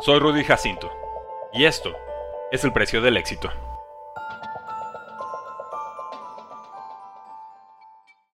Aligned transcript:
Soy 0.00 0.18
Rudy 0.18 0.42
Jacinto 0.42 0.90
y 1.52 1.64
esto 1.64 1.92
es 2.50 2.64
el 2.64 2.72
precio 2.72 3.00
del 3.00 3.16
éxito. 3.16 3.50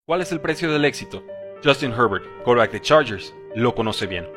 ¿Cuál 0.04 0.20
es 0.20 0.30
el 0.32 0.42
precio 0.42 0.70
del 0.70 0.84
éxito? 0.84 1.22
Justin 1.64 1.92
Herbert, 1.92 2.26
quarterback 2.42 2.72
de 2.72 2.82
Chargers, 2.82 3.34
lo 3.54 3.74
conoce 3.74 4.06
bien. 4.06 4.28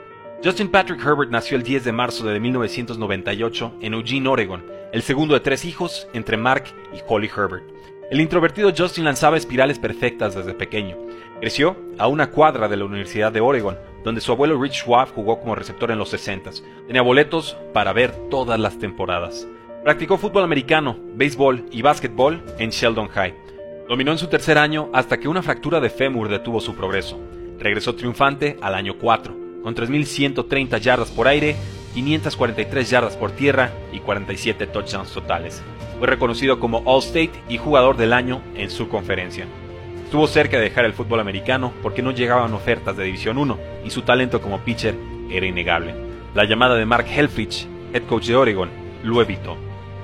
Justin 0.41 0.69
Patrick 0.69 1.03
Herbert 1.03 1.29
nació 1.29 1.57
el 1.57 1.63
10 1.63 1.83
de 1.83 1.91
marzo 1.91 2.25
de 2.25 2.39
1998 2.39 3.73
en 3.81 3.95
Eugene, 3.95 4.29
Oregon, 4.29 4.65
el 4.93 5.02
segundo 5.02 5.34
de 5.34 5.41
tres 5.41 5.65
hijos 5.65 6.07
entre 6.13 6.38
Mark 6.38 6.65
y 6.93 7.02
Holly 7.05 7.29
Herbert. 7.36 7.65
El 8.09 8.21
introvertido 8.21 8.71
Justin 8.75 9.03
lanzaba 9.03 9.35
espirales 9.35 9.79
perfectas 9.79 10.33
desde 10.33 10.53
pequeño. 10.53 10.95
Creció 11.41 11.75
a 11.97 12.07
una 12.07 12.31
cuadra 12.31 12.69
de 12.69 12.77
la 12.77 12.85
Universidad 12.85 13.33
de 13.33 13.41
Oregon, 13.41 13.77
donde 14.05 14.21
su 14.21 14.31
abuelo 14.31 14.61
Rich 14.61 14.83
Schwab 14.83 15.13
jugó 15.13 15.41
como 15.41 15.55
receptor 15.55 15.91
en 15.91 15.99
los 15.99 16.07
60. 16.09 16.51
Tenía 16.88 17.01
boletos 17.01 17.57
para 17.73 17.91
ver 17.91 18.11
todas 18.29 18.57
las 18.57 18.79
temporadas. 18.79 19.45
Practicó 19.84 20.17
fútbol 20.17 20.45
americano, 20.45 20.98
béisbol 21.15 21.65
y 21.70 21.81
básquetbol 21.81 22.41
en 22.57 22.70
Sheldon 22.70 23.09
High. 23.09 23.35
Dominó 23.89 24.13
en 24.13 24.17
su 24.17 24.27
tercer 24.27 24.57
año 24.57 24.89
hasta 24.93 25.17
que 25.17 25.27
una 25.27 25.41
fractura 25.41 25.81
de 25.81 25.89
fémur 25.89 26.29
detuvo 26.29 26.62
su 26.62 26.76
progreso. 26.76 27.20
Regresó 27.59 27.93
triunfante 27.93 28.57
al 28.62 28.76
año 28.76 28.95
4, 28.98 29.35
con 29.63 29.76
3.130 29.76 30.79
yardas 30.79 31.12
por 31.12 31.27
aire, 31.27 31.57
543 31.97 32.89
yardas 32.91 33.17
por 33.17 33.31
tierra 33.31 33.71
y 33.91 34.01
47 34.01 34.67
touchdowns 34.67 35.11
totales. 35.11 35.63
Fue 35.97 36.07
reconocido 36.07 36.59
como 36.59 36.83
All-State 36.85 37.31
y 37.49 37.57
jugador 37.57 37.97
del 37.97 38.13
año 38.13 38.41
en 38.53 38.70
su 38.70 38.87
conferencia. 38.87 39.47
Estuvo 40.03 40.27
cerca 40.27 40.57
de 40.57 40.63
dejar 40.63 40.85
el 40.85 40.93
fútbol 40.93 41.20
americano 41.20 41.73
porque 41.81 42.03
no 42.03 42.11
llegaban 42.11 42.53
ofertas 42.53 42.95
de 42.95 43.05
División 43.05 43.39
1 43.39 43.57
y 43.83 43.89
su 43.89 44.03
talento 44.03 44.41
como 44.41 44.59
pitcher 44.59 44.95
era 45.31 45.47
innegable. 45.47 45.95
La 46.35 46.45
llamada 46.45 46.75
de 46.75 46.85
Mark 46.85 47.07
Helfrich, 47.09 47.67
head 47.93 48.03
coach 48.03 48.27
de 48.27 48.35
Oregon, 48.35 48.70
lo 49.03 49.20
evitó. 49.20 49.57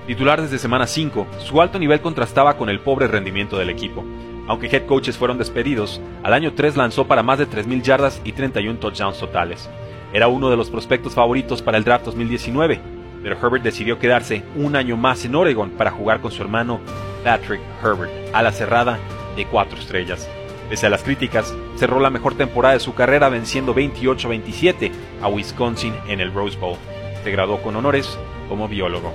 Titular 0.07 0.41
desde 0.41 0.57
semana 0.57 0.87
5, 0.87 1.27
su 1.37 1.61
alto 1.61 1.77
nivel 1.77 2.01
contrastaba 2.01 2.57
con 2.57 2.69
el 2.69 2.79
pobre 2.79 3.07
rendimiento 3.07 3.57
del 3.57 3.69
equipo. 3.69 4.03
Aunque 4.47 4.65
head 4.67 4.87
coaches 4.87 5.15
fueron 5.15 5.37
despedidos, 5.37 6.01
al 6.23 6.33
año 6.33 6.53
3 6.53 6.75
lanzó 6.75 7.05
para 7.05 7.21
más 7.21 7.37
de 7.37 7.47
3.000 7.47 7.83
yardas 7.83 8.19
y 8.25 8.31
31 8.31 8.79
touchdowns 8.79 9.19
totales. 9.19 9.69
Era 10.13 10.27
uno 10.27 10.51
de 10.51 10.57
los 10.57 10.69
prospectos 10.69 11.15
favoritos 11.15 11.63
para 11.63 11.79
el 11.79 11.83
draft 11.83 12.05
2019, 12.05 12.79
pero 13.23 13.35
Herbert 13.35 13.63
decidió 13.63 13.97
quedarse 13.97 14.43
un 14.55 14.75
año 14.75 14.95
más 14.95 15.25
en 15.25 15.33
Oregon 15.33 15.71
para 15.71 15.89
jugar 15.89 16.21
con 16.21 16.31
su 16.31 16.43
hermano 16.43 16.79
Patrick 17.23 17.61
Herbert, 17.83 18.11
a 18.31 18.43
la 18.43 18.51
cerrada 18.51 18.99
de 19.35 19.45
cuatro 19.47 19.79
estrellas. 19.79 20.29
Pese 20.69 20.85
a 20.85 20.91
las 20.91 21.01
críticas, 21.01 21.55
cerró 21.77 21.99
la 21.99 22.11
mejor 22.11 22.35
temporada 22.35 22.75
de 22.75 22.79
su 22.79 22.93
carrera 22.93 23.27
venciendo 23.29 23.73
28-27 23.73 24.91
a 25.23 25.29
Wisconsin 25.29 25.95
en 26.07 26.21
el 26.21 26.31
Rose 26.31 26.59
Bowl. 26.59 26.77
Se 27.23 27.31
graduó 27.31 27.59
con 27.63 27.75
honores 27.75 28.19
como 28.49 28.67
biólogo. 28.67 29.11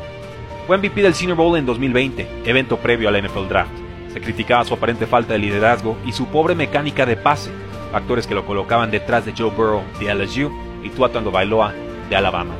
Fue 0.66 0.78
MVP 0.78 1.00
del 1.00 1.14
Senior 1.14 1.36
Bowl 1.36 1.56
en 1.56 1.64
2020, 1.64 2.26
evento 2.44 2.76
previo 2.76 3.08
al 3.08 3.22
NFL 3.22 3.46
Draft. 3.48 3.70
Se 4.12 4.20
criticaba 4.20 4.64
su 4.64 4.74
aparente 4.74 5.06
falta 5.06 5.34
de 5.34 5.38
liderazgo 5.38 5.96
y 6.04 6.10
su 6.10 6.26
pobre 6.26 6.56
mecánica 6.56 7.06
de 7.06 7.16
pase, 7.16 7.52
factores 7.92 8.26
que 8.26 8.34
lo 8.34 8.44
colocaban 8.44 8.90
detrás 8.90 9.24
de 9.24 9.32
Joe 9.36 9.50
Burrow 9.50 9.82
de 10.00 10.12
LSU 10.12 10.67
y 10.82 10.90
Tua 10.90 11.08
Bailoa 11.08 11.72
de 12.08 12.16
Alabama. 12.16 12.54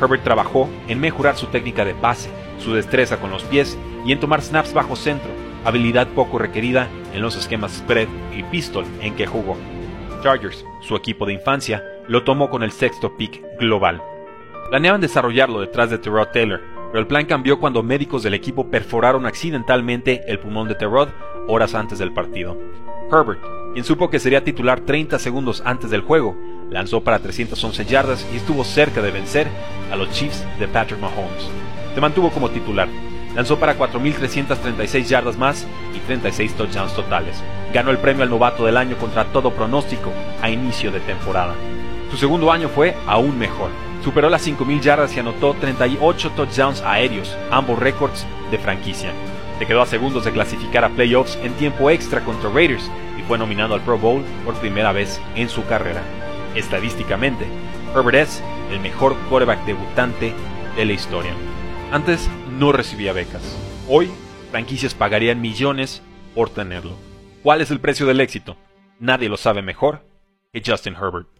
Herbert 0.00 0.24
trabajó 0.24 0.68
en 0.88 1.00
mejorar 1.00 1.36
su 1.36 1.46
técnica 1.46 1.84
de 1.84 1.94
pase, 1.94 2.30
su 2.58 2.72
destreza 2.74 3.18
con 3.18 3.30
los 3.30 3.44
pies 3.44 3.78
y 4.04 4.12
en 4.12 4.20
tomar 4.20 4.42
snaps 4.42 4.72
bajo 4.72 4.96
centro, 4.96 5.30
habilidad 5.64 6.08
poco 6.08 6.38
requerida 6.38 6.88
en 7.12 7.20
los 7.20 7.36
esquemas 7.36 7.72
spread 7.72 8.08
y 8.34 8.42
pistol 8.44 8.84
en 9.00 9.14
que 9.14 9.26
jugó. 9.26 9.56
Chargers, 10.22 10.64
su 10.80 10.96
equipo 10.96 11.26
de 11.26 11.34
infancia, 11.34 11.84
lo 12.08 12.24
tomó 12.24 12.50
con 12.50 12.62
el 12.62 12.72
sexto 12.72 13.16
pick 13.16 13.42
global. 13.58 14.02
Planeaban 14.70 15.00
desarrollarlo 15.00 15.60
detrás 15.60 15.90
de 15.90 15.98
Terod 15.98 16.28
Taylor, 16.32 16.60
pero 16.90 17.00
el 17.00 17.06
plan 17.06 17.26
cambió 17.26 17.58
cuando 17.58 17.82
médicos 17.82 18.22
del 18.22 18.34
equipo 18.34 18.70
perforaron 18.70 19.26
accidentalmente 19.26 20.22
el 20.26 20.38
pulmón 20.38 20.68
de 20.68 20.74
Terod 20.74 21.08
horas 21.46 21.74
antes 21.74 21.98
del 21.98 22.12
partido. 22.12 22.56
Herbert, 23.10 23.40
quien 23.72 23.84
supo 23.84 24.10
que 24.10 24.18
sería 24.18 24.44
titular 24.44 24.80
30 24.80 25.18
segundos 25.18 25.62
antes 25.64 25.90
del 25.90 26.02
juego, 26.02 26.36
lanzó 26.70 27.00
para 27.02 27.18
311 27.18 27.84
yardas 27.84 28.26
y 28.32 28.36
estuvo 28.36 28.64
cerca 28.64 29.02
de 29.02 29.10
vencer 29.10 29.48
a 29.92 29.96
los 29.96 30.10
Chiefs 30.10 30.44
de 30.58 30.68
Patrick 30.68 31.00
Mahomes. 31.00 31.48
Se 31.94 32.00
mantuvo 32.00 32.30
como 32.30 32.50
titular, 32.50 32.88
lanzó 33.34 33.58
para 33.58 33.76
4.336 33.76 35.04
yardas 35.04 35.36
más 35.36 35.66
y 35.94 35.98
36 36.00 36.54
touchdowns 36.54 36.94
totales. 36.94 37.42
Ganó 37.72 37.90
el 37.90 37.98
premio 37.98 38.22
al 38.22 38.30
novato 38.30 38.64
del 38.64 38.76
año 38.76 38.96
contra 38.96 39.24
todo 39.26 39.52
pronóstico 39.52 40.12
a 40.42 40.50
inicio 40.50 40.90
de 40.90 41.00
temporada. 41.00 41.54
Su 42.10 42.16
segundo 42.16 42.50
año 42.50 42.68
fue 42.68 42.96
aún 43.06 43.38
mejor. 43.38 43.70
Superó 44.02 44.30
las 44.30 44.46
5.000 44.46 44.80
yardas 44.80 45.14
y 45.16 45.20
anotó 45.20 45.54
38 45.54 46.30
touchdowns 46.34 46.82
aéreos, 46.82 47.36
ambos 47.50 47.78
récords 47.78 48.26
de 48.50 48.58
franquicia. 48.58 49.12
Se 49.58 49.66
quedó 49.66 49.82
a 49.82 49.86
segundos 49.86 50.24
de 50.24 50.32
clasificar 50.32 50.84
a 50.84 50.88
playoffs 50.88 51.38
en 51.42 51.52
tiempo 51.52 51.90
extra 51.90 52.24
contra 52.24 52.48
Raiders 52.48 52.90
y 53.18 53.22
fue 53.22 53.36
nominado 53.36 53.74
al 53.74 53.82
Pro 53.82 53.98
Bowl 53.98 54.22
por 54.44 54.54
primera 54.54 54.92
vez 54.92 55.20
en 55.36 55.50
su 55.50 55.64
carrera. 55.66 56.02
Estadísticamente, 56.54 57.46
Herbert 57.94 58.16
es 58.16 58.42
el 58.70 58.80
mejor 58.80 59.16
quarterback 59.28 59.64
debutante 59.66 60.34
de 60.76 60.84
la 60.84 60.92
historia. 60.92 61.32
Antes 61.92 62.28
no 62.58 62.72
recibía 62.72 63.12
becas. 63.12 63.56
Hoy, 63.88 64.10
franquicias 64.50 64.94
pagarían 64.94 65.40
millones 65.40 66.02
por 66.34 66.50
tenerlo. 66.50 66.96
¿Cuál 67.42 67.60
es 67.60 67.70
el 67.70 67.80
precio 67.80 68.06
del 68.06 68.20
éxito? 68.20 68.56
Nadie 68.98 69.28
lo 69.28 69.36
sabe 69.36 69.62
mejor 69.62 70.04
que 70.52 70.62
Justin 70.64 70.94
Herbert. 70.94 71.39